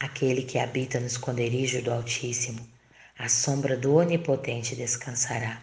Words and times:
Aquele 0.00 0.42
que 0.42 0.60
habita 0.60 1.00
no 1.00 1.08
esconderijo 1.08 1.82
do 1.82 1.92
Altíssimo, 1.92 2.64
a 3.18 3.28
sombra 3.28 3.76
do 3.76 3.96
Onipotente 3.96 4.76
descansará. 4.76 5.60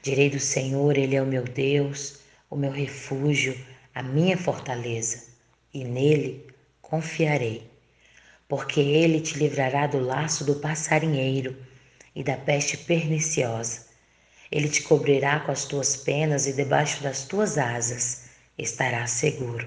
Direi 0.00 0.30
do 0.30 0.40
Senhor, 0.40 0.96
Ele 0.96 1.16
é 1.16 1.22
o 1.22 1.26
meu 1.26 1.44
Deus, 1.44 2.20
o 2.48 2.56
meu 2.56 2.70
refúgio, 2.70 3.54
a 3.94 4.02
minha 4.02 4.38
fortaleza, 4.38 5.24
e 5.74 5.84
nele 5.84 6.46
confiarei. 6.80 7.70
Porque 8.48 8.80
ele 8.80 9.20
te 9.20 9.38
livrará 9.38 9.86
do 9.86 10.00
laço 10.00 10.44
do 10.44 10.56
passarinheiro 10.56 11.54
e 12.14 12.24
da 12.24 12.38
peste 12.38 12.78
perniciosa. 12.78 13.86
Ele 14.50 14.68
te 14.68 14.82
cobrirá 14.82 15.40
com 15.40 15.52
as 15.52 15.66
tuas 15.66 15.94
penas 15.94 16.46
e 16.46 16.54
debaixo 16.54 17.02
das 17.02 17.26
tuas 17.26 17.58
asas 17.58 18.30
estarás 18.56 19.10
seguro. 19.10 19.66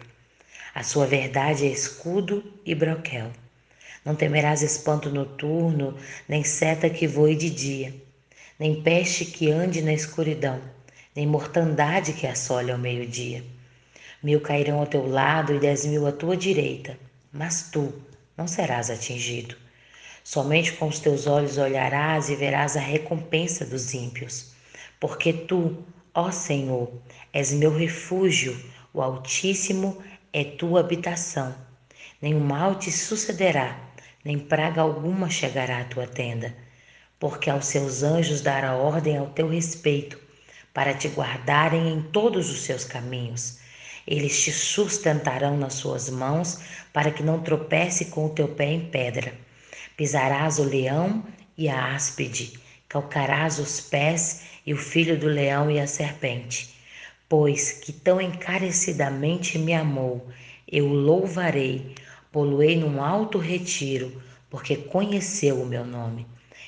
A 0.74 0.82
sua 0.82 1.06
verdade 1.06 1.68
é 1.68 1.70
escudo 1.70 2.44
e 2.66 2.74
broquel. 2.74 3.32
Não 4.06 4.16
temerás 4.16 4.62
espanto 4.62 5.10
noturno, 5.10 5.98
nem 6.30 6.44
seta 6.44 6.88
que 6.92 7.08
voe 7.08 7.36
de 7.36 7.50
dia, 7.50 7.92
nem 8.60 8.84
peste 8.84 9.26
que 9.26 9.50
ande 9.50 9.82
na 9.82 9.94
escuridão, 9.94 10.62
nem 11.16 11.26
mortandade 11.26 12.14
que 12.14 12.28
assole 12.28 12.72
ao 12.72 12.78
meio-dia. 12.78 13.44
Mil 14.22 14.40
cairão 14.40 14.80
ao 14.80 14.86
teu 14.86 15.08
lado 15.08 15.56
e 15.56 15.60
dez 15.60 15.88
mil 15.88 16.06
à 16.06 16.12
tua 16.12 16.38
direita, 16.38 17.00
mas 17.34 17.72
tu 17.72 17.92
não 18.38 18.48
serás 18.48 18.92
atingido. 18.92 19.56
Somente 20.24 20.74
com 20.74 20.88
os 20.88 21.00
teus 21.00 21.26
olhos 21.26 21.58
olharás 21.58 22.30
e 22.30 22.36
verás 22.36 22.78
a 22.78 22.80
recompensa 22.80 23.66
dos 23.66 23.94
ímpios. 23.94 24.54
Porque 25.00 25.34
tu, 25.34 25.84
ó 26.14 26.32
Senhor, 26.32 26.92
és 27.34 27.52
meu 27.54 27.76
refúgio, 27.76 28.56
o 28.94 29.02
Altíssimo 29.02 30.02
é 30.32 30.44
tua 30.44 30.80
habitação. 30.80 31.56
Nenhum 32.22 32.40
mal 32.40 32.76
te 32.76 32.92
sucederá, 32.92 33.85
nem 34.26 34.40
praga 34.40 34.82
alguma 34.82 35.30
chegará 35.30 35.82
à 35.82 35.84
tua 35.84 36.08
tenda. 36.08 36.52
Porque 37.20 37.50
aos 37.50 37.68
seus 37.68 38.02
anjos 38.02 38.42
dará 38.42 38.76
ordem 38.76 39.18
ao 39.18 39.28
teu 39.28 39.48
respeito, 39.48 40.20
para 40.74 40.96
te 40.96 41.08
guardarem 41.08 41.88
em 41.94 42.02
todos 42.02 42.50
os 42.50 42.64
seus 42.64 42.84
caminhos. 42.84 43.60
Eles 44.08 44.44
te 44.44 44.52
sustentarão 44.52 45.56
nas 45.56 45.76
suas 45.76 46.10
mãos, 46.10 46.60
para 46.92 47.12
que 47.12 47.24
não 47.24 47.42
tropece 47.42 48.06
com 48.06 48.26
o 48.26 48.30
teu 48.30 48.48
pé 48.48 48.66
em 48.66 48.90
pedra. 48.90 49.32
Pisarás 49.96 50.58
o 50.60 50.64
leão 50.64 51.24
e 51.58 51.70
a 51.70 51.94
áspide, 51.94 52.60
calcarás 52.90 53.60
os 53.60 53.80
pés 53.80 54.42
e 54.66 54.74
o 54.74 54.78
filho 54.78 55.18
do 55.18 55.28
leão 55.28 55.70
e 55.70 55.80
a 55.80 55.88
serpente. 55.88 56.76
Pois 57.30 57.72
que 57.72 57.94
tão 57.94 58.20
encarecidamente 58.20 59.58
me 59.58 59.74
amou, 59.74 60.28
eu 60.68 60.88
louvarei, 60.88 61.96
poluei 62.36 62.76
num 62.76 63.02
alto 63.02 63.38
retiro, 63.38 64.22
porque 64.50 64.76
conheceu 64.76 65.62
o 65.62 65.66
meu 65.66 65.86
nome. 65.86 66.28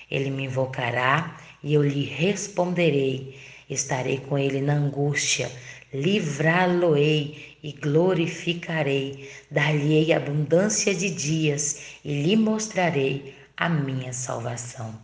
Ele 0.10 0.30
me 0.30 0.46
invocará 0.46 1.36
e 1.62 1.74
eu 1.74 1.84
lhe 1.84 2.06
responderei. 2.06 3.38
Estarei 3.70 4.20
com 4.20 4.38
ele 4.38 4.62
na 4.62 4.76
angústia, 4.76 5.52
livrá-lo-ei 5.94 7.58
e 7.62 7.74
glorificarei, 7.74 9.30
dar-lhe-ei 9.52 10.14
abundância 10.14 10.96
de 10.96 11.10
dias 11.10 11.98
e 12.06 12.24
lhe 12.24 12.38
mostrarei 12.38 13.36
a 13.58 13.68
minha 13.68 14.14
salvação. 14.14 14.98